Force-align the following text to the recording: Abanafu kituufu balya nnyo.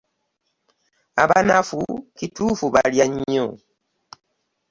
Abanafu 1.23 1.79
kituufu 2.17 2.65
balya 2.73 3.05
nnyo. 3.11 3.47